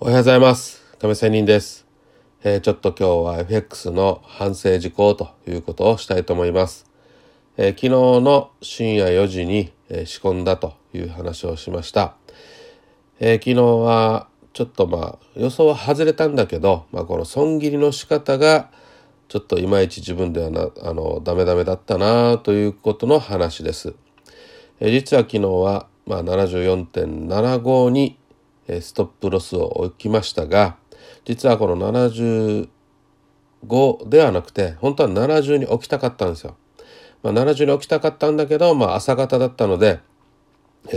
[0.00, 0.80] おはようございます。
[1.00, 1.84] 亀仙人です、
[2.44, 6.88] えー、ちょっと今日は FX の反省事項ということをしたいと思います、
[7.56, 12.14] えー、昨日の深夜4時に、えー、仕込んだという話をしました、
[13.18, 18.70] え昨日はちょっとまあ予想は外れたんだけど、まあ、この損切りの仕方が
[19.26, 23.96] ちょっといまいち自分ではなあのダメダメだったなということの話です。
[24.78, 28.16] え実は昨日は、まあ、74.75に
[28.80, 30.76] ストップロスを置きましたが
[31.24, 32.68] 実はこの75
[34.08, 36.56] ではなくて本当は70に置きたかったんですよ。
[37.22, 40.00] まあ、70に置きたかったんだけど、まあ、朝方だったので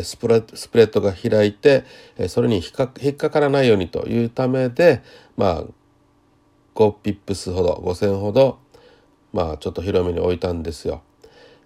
[0.04, 1.84] スプレスプレッドが開いて
[2.28, 5.02] それに引っかかからないようにというためで
[5.36, 5.64] まあ
[6.76, 8.60] 5ピップスほど5,000ほど
[9.34, 11.02] まあちょっと広めに置いたんですよ。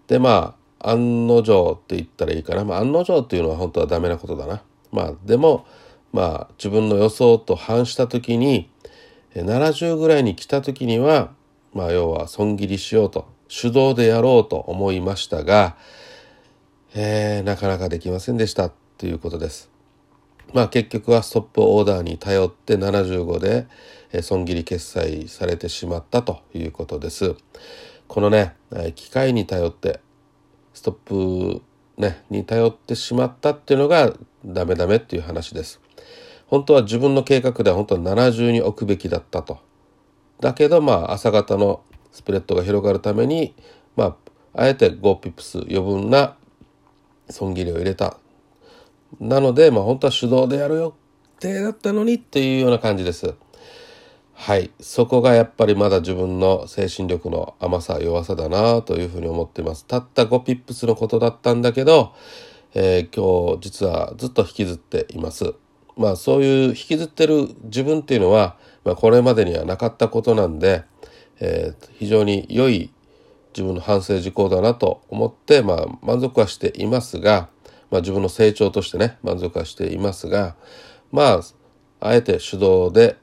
[0.07, 4.61] でまあ案の定って言ったらいいかな、まあ、案の定っていうのは本当はダメなことだな。
[4.91, 5.65] まあでも
[6.15, 8.69] まあ自分の予想と反した時に
[9.33, 11.33] 70ぐらいに来た時には
[11.73, 15.75] まあ要は損切りしようと手動でやろうと思いましたが、
[16.93, 19.69] えー、なかなかできませんでしたということです。
[20.53, 23.67] まあ結局はストップオーダーに頼って75で
[24.21, 27.35] 損切り決済されてしまったということです。
[28.07, 28.55] このね
[28.95, 29.99] 機械に頼って
[30.73, 31.61] ストップ
[31.97, 34.13] ねに頼ってしまったっていうのが
[34.45, 35.81] ダメダメっていう話です。
[36.47, 39.59] 本当は自分の計画では本当は70に置くべきだったと。
[40.39, 43.55] だけどまあ朝方のスプレッドが広がるために
[43.95, 44.15] ま
[44.53, 46.35] ああえて5ピップス余分な
[47.29, 48.17] 損切りを入れた
[49.19, 50.95] なので、まあ、本当は手動でやる予
[51.39, 53.33] 定だったのにっていうような感じです。
[54.33, 54.71] はい。
[54.81, 59.85] そこがやっぱりまだ自分の精神力の甘さ、弱さだなというふうに思っています。
[59.85, 62.13] たった5ピップスのことだったんだけど、
[62.73, 65.55] えー、今日実はずっと引きずっています。
[65.97, 70.83] まあそういう引きずってる自分っていうのは、まあ、これまでにはなかったことなんで、
[71.39, 72.91] えー、非常に良い
[73.53, 77.49] 自分の反省事項だなと思って、まあ満足はしていますが、
[77.89, 80.55] まあ、自分の成長としてね満足はしていますが
[81.11, 81.41] まあ
[82.01, 83.17] あえて手動で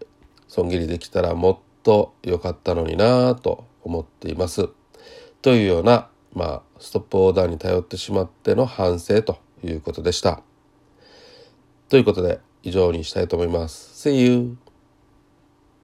[0.48, 4.68] 損切りできたらもっと良かったのになと思っています。
[5.40, 10.42] というような、まあ、ストップオーダーに頼ってしまっての反省ということでした。
[11.88, 14.08] ということで以上にしたいと思います。
[14.08, 14.71] See you!